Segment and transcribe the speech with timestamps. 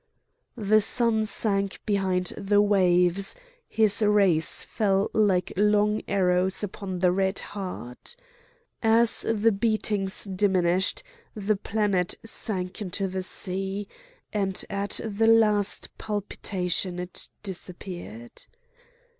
[0.57, 3.35] The sun sank behind the waves;
[3.69, 8.15] his rays fell like long arrows upon the red heart.
[8.81, 11.03] As the beatings diminished
[11.35, 13.87] the planet sank into the sea;
[14.33, 18.47] and at the last palpitation it disappeared.